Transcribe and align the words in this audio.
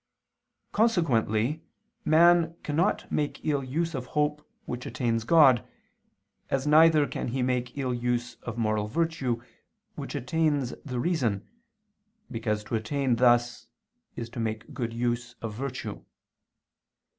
Consequently 0.71 1.61
man 2.03 2.55
cannot 2.63 3.11
make 3.11 3.45
ill 3.45 3.63
use 3.63 3.93
of 3.93 4.07
hope 4.17 4.41
which 4.65 4.87
attains 4.87 5.25
God, 5.25 5.63
as 6.49 6.65
neither 6.65 7.05
can 7.05 7.27
he 7.27 7.43
make 7.43 7.77
ill 7.77 7.93
use 7.93 8.33
of 8.41 8.57
moral 8.57 8.87
virtue 8.87 9.43
which 9.93 10.15
attains 10.15 10.73
the 10.83 10.99
reason, 10.99 11.47
because 12.31 12.63
to 12.63 12.73
attain 12.73 13.17
thus 13.17 13.67
is 14.15 14.27
to 14.31 14.39
make 14.39 14.73
good 14.73 14.91
use 14.91 15.35
of 15.39 15.53
virtue. 15.53 16.03